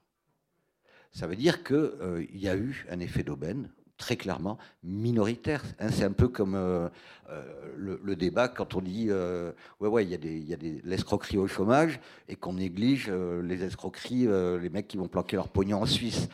[1.12, 5.62] Ça veut dire qu'il euh, y a eu un effet d'aubaine très clairement minoritaire.
[5.78, 5.88] Hein.
[5.90, 6.88] c'est un peu comme euh,
[7.30, 10.54] euh, le, débat quand on dit euh, ouais ouais il y a des il y
[10.54, 14.26] a des l'escroquerie au chômage et qu'on néglige les escroqueries
[14.60, 16.28] les mecs qui vont planquer leur pognon en Suisse.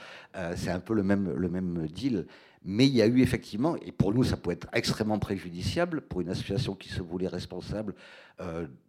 [0.57, 2.27] c'est un peu le même le même deal.
[2.65, 6.21] Mais il y a eu effectivement, et pour nous ça peut être extrêmement préjudiciable pour
[6.21, 7.95] une association qui se voulait responsable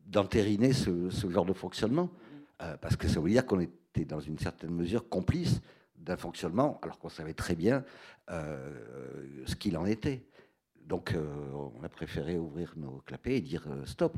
[0.05, 2.11] d'entériner ce, ce, genre de fonctionnement,
[2.81, 5.59] parce que ça veut dire qu'on était dans une certaine mesure complice
[6.03, 7.83] d'un fonctionnement, alors qu'on savait très bien
[8.29, 8.71] euh,
[9.45, 10.25] ce qu'il en était.
[10.85, 11.25] Donc euh,
[11.75, 14.17] on a préféré ouvrir nos clapets et dire euh, stop.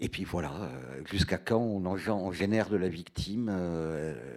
[0.00, 0.70] Et puis voilà,
[1.10, 3.48] jusqu'à quand on, génère de la victime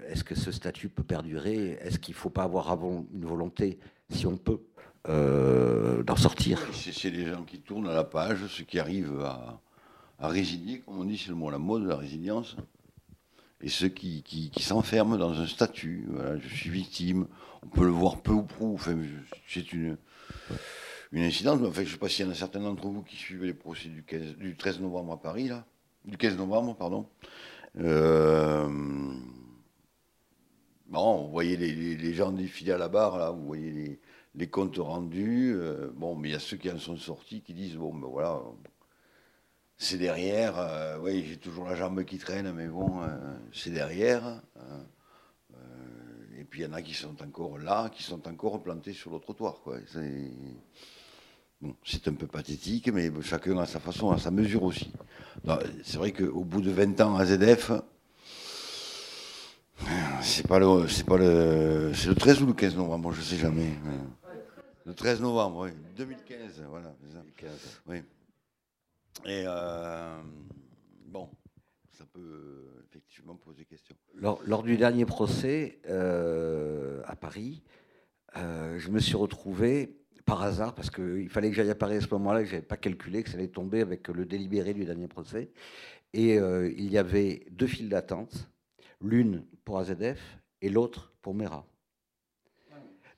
[0.07, 1.77] Est-ce que ce statut peut perdurer?
[1.81, 3.77] Est-ce qu'il ne faut pas avoir une volonté,
[4.09, 4.61] si on peut,
[5.05, 6.59] d'en sortir?
[6.73, 9.61] C'est les gens qui tournent à la page, ceux qui arrivent à,
[10.27, 12.57] résilier, comme on dit, c'est le mot la mode, la résilience
[13.61, 16.07] et ceux qui, qui, s'enferment dans un statut.
[16.39, 17.27] je suis victime,
[17.63, 18.73] on peut le voir peu ou prou.
[18.73, 18.97] Enfin,
[19.47, 19.97] c'est une,
[21.11, 21.59] une incidence.
[21.61, 23.53] Enfin, je ne sais pas s'il y en a certains d'entre vous qui suivent les
[23.53, 24.03] procès du,
[24.37, 25.65] du 13 novembre à Paris, là.
[26.05, 27.07] Du 15 novembre, pardon.
[27.79, 28.67] Euh,
[30.87, 33.99] bon, vous voyez les, gens défiler à la barre, là, vous voyez les,
[34.35, 35.53] les comptes rendus.
[35.55, 38.07] Euh, bon, mais il y a ceux qui en sont sortis qui disent bon, ben
[38.07, 38.41] voilà,
[39.81, 40.53] c'est derrière.
[40.59, 43.07] Euh, oui, j'ai toujours la jambe qui traîne, mais bon, euh,
[43.51, 44.41] c'est derrière.
[44.57, 44.83] Euh,
[46.39, 49.11] et puis il y en a qui sont encore là, qui sont encore plantés sur
[49.11, 49.55] le trottoir.
[51.83, 54.91] C'est un peu pathétique, mais chacun a sa façon, à sa mesure aussi.
[55.83, 57.71] C'est vrai qu'au bout de 20 ans à ZF,
[60.21, 63.37] c'est pas le, c'est pas le, c'est le 13 ou le 15 novembre, je sais
[63.37, 63.69] jamais.
[64.85, 66.93] Le 13 novembre, oui, 2015, voilà.
[67.03, 67.49] 2015.
[67.87, 68.01] Oui.
[69.25, 70.21] Et euh,
[71.05, 71.29] bon,
[71.91, 73.95] ça peut effectivement poser question.
[74.15, 77.63] Lors, du dernier procès euh, à Paris,
[78.37, 82.01] euh, je me suis retrouvé par hasard, parce qu'il fallait que j'aille à Paris à
[82.01, 84.85] ce moment-là, que je n'avais pas calculé que ça allait tomber avec le délibéré du
[84.85, 85.51] dernier procès.
[86.13, 88.49] Et il y avait deux files d'attente,
[89.01, 91.65] l'une pour AZF et l'autre pour Mera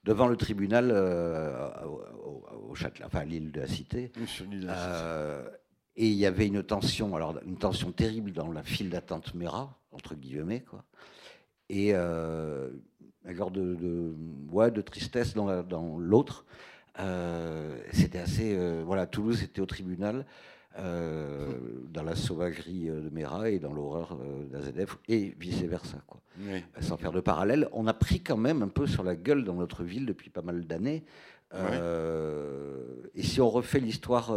[0.03, 4.11] devant le tribunal au, Châtelet, enfin l'île de la Cité.
[5.95, 9.77] Et il y avait une tension, alors une tension terrible dans la file d'attente Mera,
[9.91, 10.83] entre guillemets, quoi.
[11.69, 12.69] Et euh,
[13.25, 14.15] un genre de, de,
[14.51, 16.45] ouais, de tristesse dans, dans l'autre.
[16.99, 18.55] Euh, c'était assez.
[18.55, 20.25] Euh, voilà, Toulouse était au tribunal,
[20.75, 24.17] dans la sauvagerie de Mera et dans l'horreur
[24.49, 26.19] d'AZF, et vice-versa, quoi.
[26.81, 27.69] Sans faire de parallèle.
[27.73, 30.41] On a pris quand même un peu sur la gueule dans notre ville depuis pas
[30.41, 31.03] mal d'années.
[31.53, 34.33] Et si on refait l'histoire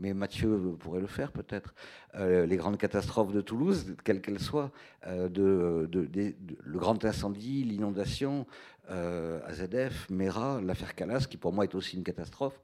[0.00, 1.74] mais Mathieu pourrait le faire peut-être,
[2.16, 4.72] euh, les grandes catastrophes de Toulouse, quelles qu'elles soient,
[5.06, 5.88] euh, de,
[6.64, 8.46] le grand incendie, l'inondation,
[8.90, 12.60] euh, AZF, Mera, l'affaire Calas, qui pour moi est aussi une catastrophe.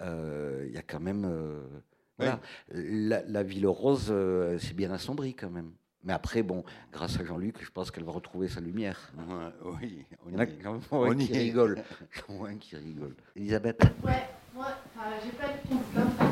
[0.00, 1.28] il y a quand même.
[2.18, 2.40] voilà.
[2.70, 4.14] La, la, Ville Rose,
[4.58, 5.72] c'est bien assombri quand même.
[6.04, 9.12] Mais après, bon, grâce à Jean-Luc, je pense qu'elle va retrouver sa lumière.
[9.64, 11.82] oui, on y, a quand même on qui rigole.
[12.28, 13.16] Moins qui rigole.
[13.34, 13.82] Elisabeth?
[14.04, 14.68] Ouais, moi,
[15.24, 16.25] j'ai pas du tout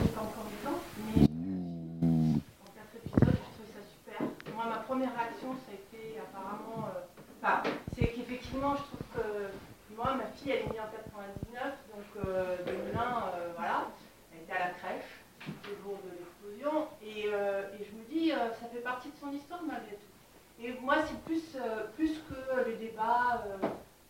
[5.04, 6.88] première réaction, ça a été apparemment.
[6.88, 11.62] Euh, c'est qu'effectivement, je trouve que moi, ma fille, elle est née en 99,
[11.92, 13.88] donc euh, 2001, euh, voilà,
[14.32, 18.66] elle était à la crèche, le jour de l'explosion, et, euh, je me dis, ça
[18.72, 20.62] fait partie de son histoire malgré tout.
[20.62, 21.58] Et moi, c'est plus,
[21.96, 23.44] plus que les débats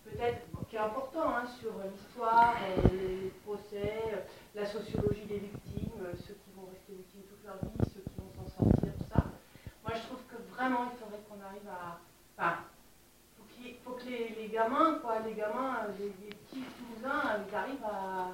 [0.05, 2.55] peut-être qui est important hein, sur l'histoire,
[2.93, 8.03] les procès, la sociologie des victimes, ceux qui vont rester victimes toute leur vie, ceux
[8.03, 9.25] qui vont s'en sortir, tout ça.
[9.83, 11.99] Moi, je trouve que vraiment, il faudrait qu'on arrive à.
[12.37, 12.59] Enfin,
[13.63, 18.31] il faut, que les, gamins, quoi, les gamins, les, petits Toulousains, ils arrivent à,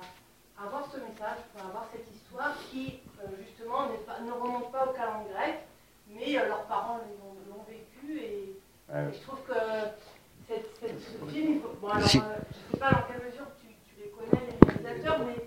[0.65, 5.33] avoir ce message, à avoir cette histoire qui, euh, justement, ne remonte pas au calendrier
[5.33, 5.59] grec,
[6.09, 7.01] mais euh, leurs parents
[7.49, 8.57] l'ont vécu et,
[8.93, 9.55] je trouve que
[10.51, 14.11] ce film, bon, alors, euh, je ne sais pas dans quelle mesure tu, tu les
[14.11, 15.47] connais, les réalisateurs, mais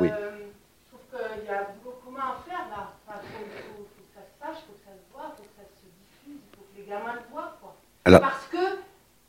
[0.00, 2.92] euh, je trouve qu'il y a beaucoup commun à faire là.
[3.08, 5.56] Il faut, que ça se sache, il faut que ça se voit, il faut que
[5.56, 7.58] ça se diffuse, il faut que les gamins le voient.
[7.60, 7.76] Quoi.
[8.18, 8.80] Parce que,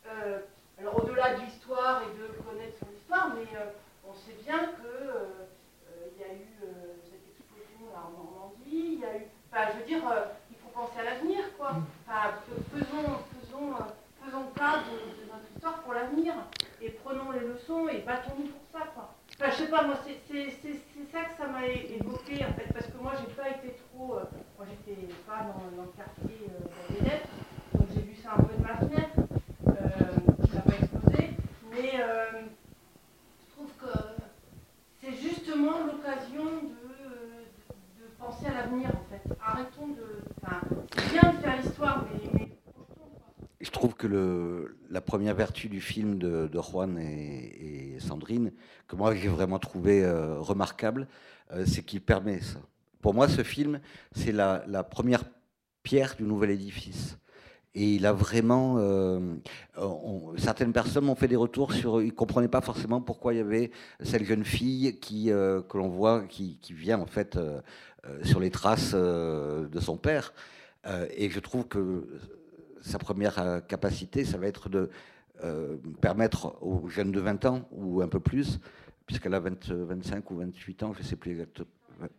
[0.08, 0.40] euh,
[0.80, 3.48] alors au-delà de l'histoire et de connaître son histoire, mais
[4.08, 6.48] on sait bien qu'il y a eu
[7.04, 9.28] cette explosion en Normandie, il y a eu.
[9.52, 10.04] Enfin, je veux dire,
[10.50, 11.76] il faut penser à l'avenir, quoi.
[12.08, 12.40] Enfin,
[12.72, 13.20] faisons.
[13.36, 13.76] faisons
[14.30, 16.34] faisons cas de, notre histoire pour l'avenir
[16.82, 18.88] et prenons les leçons et battons-nous pour ça.
[18.94, 19.14] Quoi.
[19.40, 20.20] Enfin, je sais pas, moi, c'est
[21.12, 24.16] ça que ça m'a évoqué, en fait, parce que moi, j'ai pas été trop.
[24.16, 24.24] Euh,
[24.58, 27.30] moi, j'étais pas dans, le quartier euh, lettres,
[27.74, 29.20] donc j'ai vu ça un peu de ma fenêtre.
[29.68, 31.32] Euh, ça n'a pas explosé.
[31.72, 32.42] Mais euh,
[33.40, 33.98] je trouve que
[35.02, 36.90] c'est justement l'occasion de,
[38.00, 39.36] de, penser à l'avenir, en fait.
[39.42, 40.22] Arrêtons de.
[40.44, 40.62] Enfin,
[40.96, 42.30] c'est bien de faire l'histoire, mais
[43.62, 43.99] je trouve que
[44.90, 48.52] la première vertu du film de, Juan et, Sandrine,
[48.88, 51.08] que moi j'ai vraiment trouvé euh, remarquable,
[51.52, 52.60] euh, c'est qu'il permet ça.
[53.02, 53.80] Pour moi, ce film,
[54.14, 55.24] c'est la, première
[55.84, 57.18] pierre du nouvel édifice.
[57.76, 58.76] Et il a vraiment.
[58.80, 59.36] Euh,
[60.38, 62.02] certaines personnes m'ont fait des retours sur.
[62.02, 65.88] Ils ne comprenaient pas forcément pourquoi il y avait cette jeune fille qui, que l'on
[65.88, 67.40] voit, qui, vient en fait
[68.24, 70.34] sur les traces de son père.
[71.16, 72.08] et je trouve que
[72.82, 74.90] sa première euh, capacité, ça va être de
[75.44, 78.60] euh, permettre aux jeunes de 20 ans ou un peu plus,
[79.06, 81.68] puisqu'elle a 25 ou 28 ans, je ne sais plus exactement,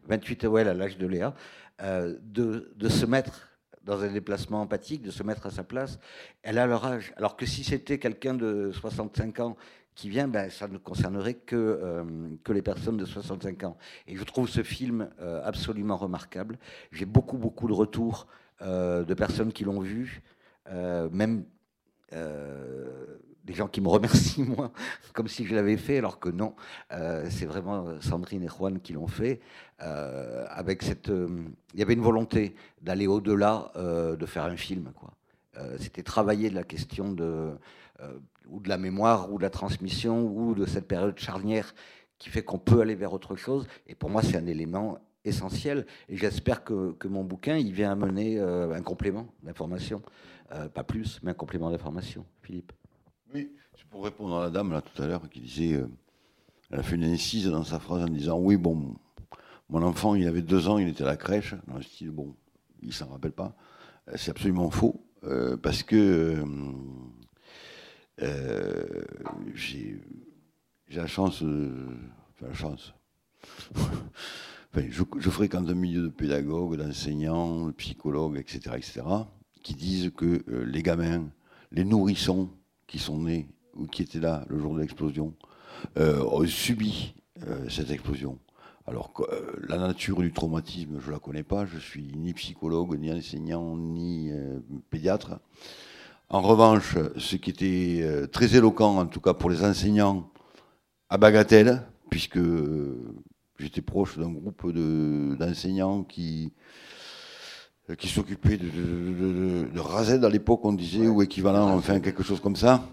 [0.09, 1.35] 28, ouais, à l'âge de Léa,
[1.83, 3.49] euh, de, se mettre
[3.85, 5.99] dans un déplacement empathique, de se mettre à sa place.
[6.43, 7.13] Elle a leur âge.
[7.17, 9.57] Alors que si c'était quelqu'un de 65 ans
[9.95, 12.05] qui vient, ben, ça ne concernerait que,
[12.45, 13.77] que les personnes de 65 ans.
[14.07, 15.09] Et je trouve ce film
[15.45, 16.59] absolument remarquable.
[16.93, 18.27] J'ai beaucoup, beaucoup de retours
[18.61, 20.23] de personnes qui l'ont vu,
[21.11, 21.45] même
[22.13, 24.71] euh, des gens qui me remercient, moi,
[25.13, 26.55] comme si je l'avais fait, alors que non,
[26.93, 29.41] euh, c'est vraiment Sandrine et Juan qui l'ont fait.
[29.79, 34.93] avec cette, il y avait une volonté d'aller au-delà de faire un film.
[35.79, 37.53] C'était travailler la question de
[38.51, 41.75] ou de la mémoire ou de la transmission ou de cette période charnière
[42.19, 43.67] qui fait qu'on peut aller vers autre chose.
[43.87, 45.87] Et pour moi, c'est un élément essentiel.
[46.09, 50.03] Et j'espère que, que, mon bouquin, il vient amener un complément d'information.
[50.53, 52.27] Euh, pas plus, mais un complément d'information.
[52.43, 52.73] Philippe
[53.33, 55.87] Oui, c'est pour répondre à la dame là tout à l'heure qui disait, euh,
[56.71, 58.97] elle a fait une incise dans sa phrase en disant oui, bon,
[59.69, 62.35] mon enfant, il avait deux ans, il était à la crèche, dans le style, bon,
[62.83, 63.55] il s'en rappelle pas.
[64.09, 65.01] Euh, c'est absolument faux,
[65.63, 66.45] parce que
[69.55, 70.01] j'ai
[70.91, 72.93] la chance, enfin la chance.
[74.75, 79.03] Je, fréquente un milieu de pédagogues, d'enseignants, de psychologues, etc., etc
[79.63, 81.29] qui disent que euh, les gamins,
[81.73, 82.51] les nourrissons
[82.87, 85.35] qui sont nés ou qui étaient là le jour de l'explosion,
[85.99, 87.15] euh, ont subi
[87.47, 88.39] euh, cette explosion.
[88.87, 89.23] Alors que
[89.69, 93.77] la nature du traumatisme, je ne la connais pas, je suis ni psychologue, ni enseignant,
[93.77, 94.33] ni
[94.89, 95.39] pédiatre.
[96.29, 100.29] En revanche, ce qui était très éloquent, en tout cas pour les enseignants,
[101.09, 102.41] à Bagatelle, puisque
[103.61, 106.53] j'étais proche d'un groupe d'enseignants qui
[107.91, 112.41] euh, qui s'occupait de, de, de, à l'époque, on disait, ou équivalent, enfin quelque chose
[112.41, 112.85] comme ça.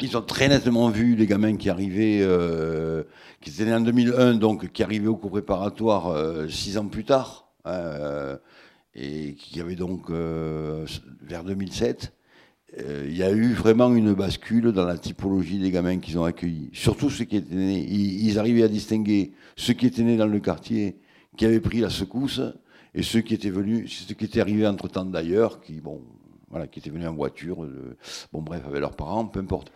[0.00, 3.02] Ils ont très nettement vu les gamins qui arrivaient, euh,
[3.40, 7.04] qui étaient nés en 2001, donc qui arrivaient au cours préparatoire euh, six ans plus
[7.04, 8.38] tard, hein,
[8.94, 12.12] et qui avaient donc vers 2007.
[12.78, 16.24] Euh, il y a eu vraiment une bascule dans la typologie des gamins qu'ils ont
[16.24, 16.68] accueillis.
[16.72, 17.86] Surtout ceux qui étaient nés.
[17.88, 20.96] Ils, arrivaient à distinguer ceux qui étaient nés dans le quartier,
[21.36, 22.42] qui avaient pris la secousse,
[22.94, 26.02] et ceux qui étaient venus, ceux qui étaient arrivés entre temps d'ailleurs, qui, bon,
[26.50, 27.96] voilà, qui étaient venus en voiture, euh,
[28.32, 29.72] bon bref, avec leurs parents, peu importe.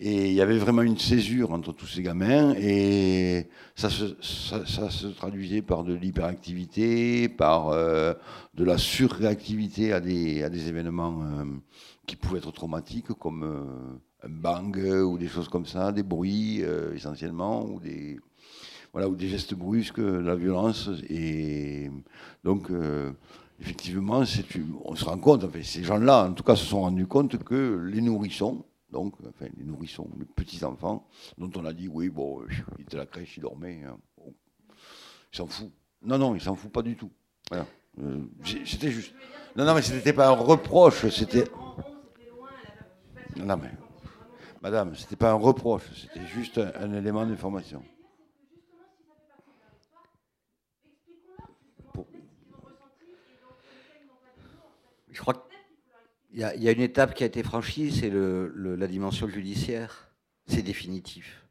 [0.00, 4.90] Et il y avait vraiment une césure entre tous ces gamins, et ça se, ça,
[4.90, 8.14] se traduisait par de l'hyperactivité, par euh,
[8.54, 11.44] de la surréactivité à des, à des événements
[12.08, 17.64] qui pouvaient être traumatiques, comme un bang ou des choses comme ça, des bruits essentiellement,
[17.66, 18.18] ou des,
[18.92, 20.90] voilà, ou des gestes brusques, la violence.
[21.08, 21.90] Et
[22.42, 22.72] donc,
[23.60, 24.24] effectivement,
[24.84, 28.00] on se rend compte, ces gens-là, en tout cas, se sont rendus compte que les
[28.00, 32.40] nourrissons, donc, enfin, les nourrissons, les petits-enfants, dont on a dit, oui, bon,
[32.78, 33.98] il était à la crèche, il dormait, hein,
[35.32, 35.70] il s'en fout.
[36.02, 37.10] Non, non, il s'en fout pas du tout.
[37.52, 38.20] Euh,
[38.64, 39.12] c'était juste.
[39.56, 41.44] Non, non, mais c'était pas un reproche, c'était.
[44.62, 47.82] Madame, c'était pas un reproche, c'était juste un élément d'information.
[55.10, 60.08] Je crois qu'il y, a une étape qui a été franchie, c'est la dimension judiciaire.
[60.46, 61.44] C'est définitif.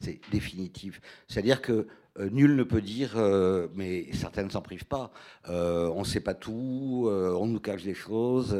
[0.00, 1.00] C'est définitif.
[1.28, 1.86] C'est-à-dire que
[2.30, 5.10] nul ne peut dire, euh, mais certains ne s'en privent pas,
[5.48, 8.56] euh, on ne sait pas tout, on nous cache des choses,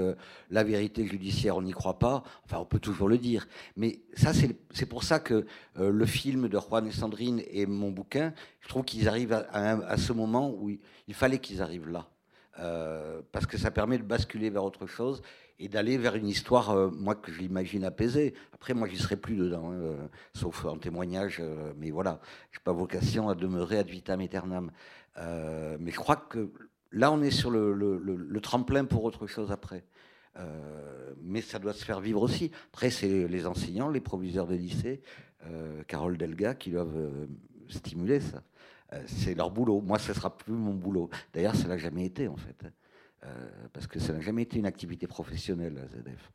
[0.51, 2.23] la vérité judiciaire, on n'y croit pas.
[2.44, 3.46] Enfin, on peut toujours le dire.
[3.77, 5.46] Mais ça, c'est pour ça que
[5.77, 10.12] le film de Juan et Sandrine et mon bouquin, je trouve qu'ils arrivent à, ce
[10.12, 12.09] moment où il fallait qu'ils arrivent là.
[12.59, 15.23] Euh, parce que ça permet de basculer vers autre chose
[15.61, 18.35] et d'aller vers une histoire, euh, moi, que je l'imagine apaisée.
[18.53, 21.40] Après, moi, j'y serai plus dedans, hein, euh, sauf en témoignage,
[21.79, 22.20] mais voilà,
[22.51, 24.70] je n'ai pas vocation à demeurer ad vitam aeternam.
[25.16, 26.51] mais je crois que
[26.90, 29.85] là, on est sur le, tremplin pour autre chose après.
[31.23, 32.51] mais ça doit se faire vivre aussi.
[32.73, 35.03] Après, c'est les enseignants, les proviseurs de lycée,
[35.87, 37.29] Carole Delga, qui doivent
[37.68, 38.42] stimuler ça.
[38.92, 39.81] Euh, c'est leur boulot.
[39.81, 41.11] Moi, ce sera plus mon boulot.
[41.33, 42.64] D'ailleurs, ça n'a jamais été, en fait.
[43.24, 46.33] Euh, parce que ça n'a jamais été une activité professionnelle, la ZF.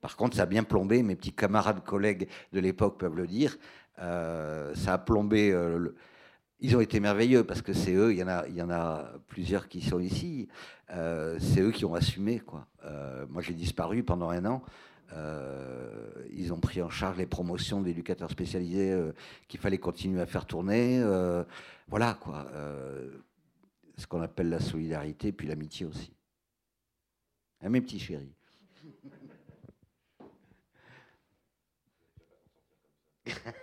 [0.00, 3.56] Par contre, ça a bien plombé, mes petits camarades collègues de l'époque peuvent le dire,
[3.98, 5.56] euh, ça a plombé.
[6.60, 9.98] ils ont été merveilleux parce que c'est eux, il y, en a, plusieurs qui sont
[9.98, 10.48] ici,
[10.88, 12.42] c'est eux qui ont assumé.
[13.28, 14.62] Moi, j'ai disparu pendant un an.
[15.14, 19.12] Euh, ils ont pris en charge les promotions d'éducateurs spécialisés euh,
[19.48, 21.00] qu'il fallait continuer à faire tourner.
[21.02, 21.44] Euh,
[21.88, 22.46] voilà quoi.
[23.96, 26.12] ce qu'on appelle la solidarité, puis l'amitié aussi.
[27.60, 28.34] Hein, mes petits chéris.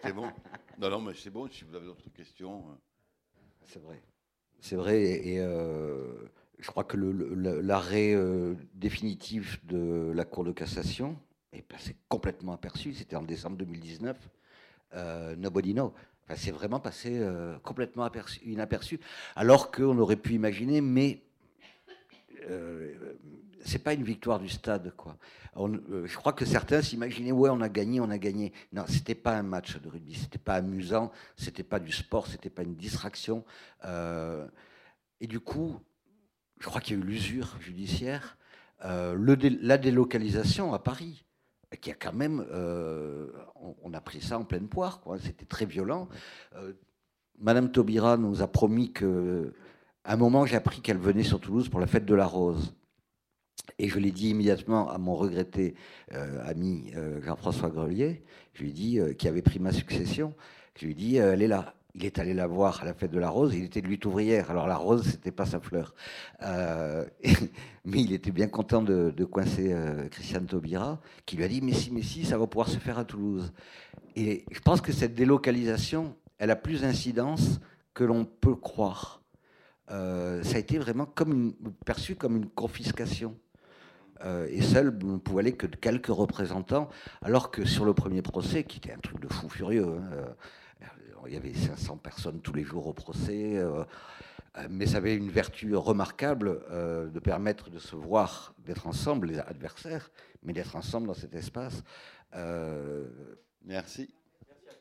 [0.04, 0.32] C'est bon.
[0.78, 1.50] Non, non, mais c'est bon.
[1.50, 2.78] Si vous avez d'autres questions.
[3.66, 4.02] C'est vrai.
[4.60, 5.02] C'est vrai.
[5.02, 8.16] Et, je crois que l'arrêt
[8.74, 11.18] définitif de la Cour de cassation,
[11.58, 12.94] est passé complètement aperçu.
[12.94, 14.18] C'était en décembre 2019.
[14.94, 15.94] Euh, Nobody Know.
[16.24, 19.00] Enfin, c'est vraiment passé euh, complètement aperçu, inaperçu,
[19.36, 21.22] alors qu'on aurait pu imaginer, mais
[22.50, 23.18] euh,
[23.64, 25.18] c'est pas une victoire du stade, quoi.
[25.58, 28.54] Euh, je crois que certains s'imaginaient, ouais, on a gagné, on a gagné.
[28.74, 32.50] Non, c'était pas un match de rugby, c'était pas amusant, c'était pas du sport, c'était
[32.50, 33.44] pas une distraction.
[33.84, 35.80] et du coup,
[36.60, 38.38] je crois qu'il y a eu l'usure judiciaire,
[38.84, 41.26] le la délocalisation à Paris
[41.78, 43.28] qui a quand même, euh,
[43.84, 45.18] on, a pris ça en pleine poire, quoi.
[45.20, 46.08] C'était très violent.
[46.56, 46.74] Euh,
[47.40, 49.54] Madame Taubira nous a promis que,
[50.06, 52.74] à un moment, j'ai appris qu'elle venait sur Toulouse pour la fête de la Rose.
[53.80, 55.76] Et je l'ai dit immédiatement à mon regretté
[56.14, 60.34] euh, ami Jean-François Grelier, je lui ai dit, qui avait pris ma succession,
[60.78, 63.12] je lui ai dit, elle est là il est allé la voir à la fête
[63.12, 65.96] de la rose, il était de lutte ouvrière, alors la rose, c'était pas sa fleur.
[66.44, 67.06] Euh,
[67.86, 71.72] mais il était bien content de, coincer euh, Christiane Taubira, qui lui a dit, mais
[71.72, 73.54] si, mais si, ça va pouvoir se faire à Toulouse.
[74.18, 77.62] Et je pense que cette délocalisation, elle a plus d'incidence
[77.94, 79.22] que l'on peut croire.
[79.92, 81.54] Euh, ça a été vraiment comme
[81.86, 83.36] perçu comme une confiscation.
[84.50, 86.90] et seul ne pouvait aller que quelques représentants,
[87.22, 90.36] alors que sur le premier procès, qui était un truc de fou furieux, hein,
[91.28, 93.84] il y avait 500 personnes tous les jours au procès, euh,
[94.58, 99.28] euh, mais ça avait une vertu remarquable euh, de permettre de se voir, d'être ensemble,
[99.28, 100.12] les adversaires,
[100.44, 101.84] mais d'être ensemble dans cet espace.
[103.64, 104.14] Merci.
[104.48, 104.74] Merci à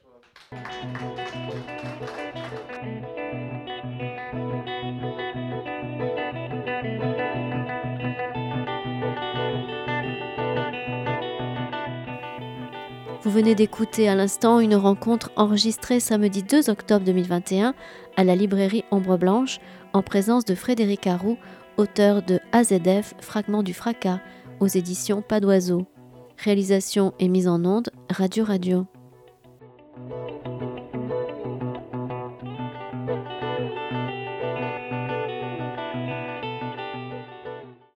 [4.32, 4.73] toi.
[13.24, 17.74] Vous venez d'écouter à l'instant une rencontre enregistrée samedi 2 octobre 2021
[18.18, 19.60] à la librairie Ombre Blanche
[19.94, 21.38] en présence de Frédéric Harou,
[21.78, 24.20] auteur de AZF, Fragment du fracas,
[24.60, 25.86] aux éditions Pas d'oiseau.
[26.36, 28.84] Réalisation et mise en onde, Radio Radio.